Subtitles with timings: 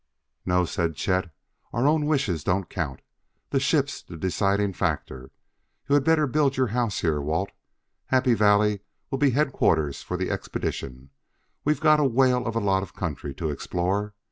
[0.47, 1.29] "No," said Chet,
[1.71, 3.01] "our own wishes don't count;
[3.51, 5.29] the ship's the deciding factor.
[5.87, 7.51] You had better build your house here, Walt.
[8.07, 8.79] Happy Valley
[9.11, 11.11] will be headquarters for the expedition;
[11.63, 14.15] we've got a whale of a lot of country to explore.